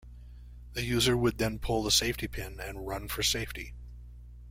[0.73, 3.75] The user would then pull the safety pin and run for safety.